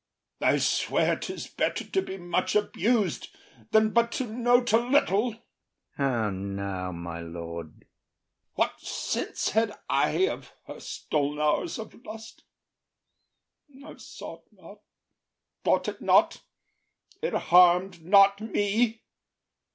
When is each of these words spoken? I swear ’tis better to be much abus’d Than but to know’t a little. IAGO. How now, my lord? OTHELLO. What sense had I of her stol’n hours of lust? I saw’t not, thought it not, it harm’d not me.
I 0.41 0.57
swear 0.57 1.15
’tis 1.15 1.45
better 1.45 1.83
to 1.83 2.01
be 2.01 2.17
much 2.17 2.55
abus’d 2.55 3.27
Than 3.69 3.91
but 3.91 4.11
to 4.13 4.25
know’t 4.25 4.73
a 4.73 4.79
little. 4.79 5.33
IAGO. 5.33 5.41
How 5.95 6.29
now, 6.31 6.91
my 6.91 7.19
lord? 7.21 7.73
OTHELLO. 8.55 8.55
What 8.55 8.81
sense 8.81 9.49
had 9.49 9.75
I 9.87 10.27
of 10.27 10.51
her 10.65 10.77
stol’n 10.79 11.39
hours 11.39 11.77
of 11.77 11.93
lust? 12.03 12.43
I 13.85 13.95
saw’t 13.97 14.45
not, 14.53 14.79
thought 15.63 15.87
it 15.87 16.01
not, 16.01 16.41
it 17.21 17.33
harm’d 17.33 18.03
not 18.03 18.41
me. 18.41 19.03